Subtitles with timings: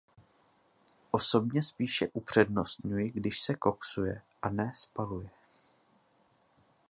[1.11, 5.29] Osobně spíše upřednostňuji, když se koksuje, a ne spaluje.